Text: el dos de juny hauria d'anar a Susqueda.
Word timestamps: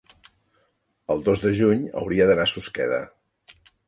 el 1.15 1.19
dos 1.27 1.43
de 1.43 1.51
juny 1.59 1.83
hauria 2.01 2.27
d'anar 2.31 2.47
a 2.49 2.51
Susqueda. 2.53 3.03